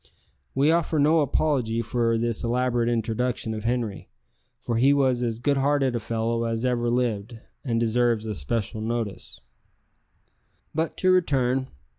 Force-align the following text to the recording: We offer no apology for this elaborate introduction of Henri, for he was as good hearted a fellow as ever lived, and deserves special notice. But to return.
We 0.55 0.71
offer 0.71 0.97
no 0.97 1.19
apology 1.21 1.83
for 1.83 2.17
this 2.17 2.43
elaborate 2.43 2.89
introduction 2.89 3.53
of 3.53 3.65
Henri, 3.65 4.09
for 4.59 4.77
he 4.77 4.93
was 4.95 5.21
as 5.21 5.37
good 5.37 5.57
hearted 5.57 5.95
a 5.95 5.99
fellow 5.99 6.45
as 6.45 6.65
ever 6.65 6.89
lived, 6.89 7.37
and 7.63 7.79
deserves 7.79 8.25
special 8.39 8.81
notice. 8.81 9.41
But 10.73 10.97
to 10.97 11.11
return. 11.11 11.67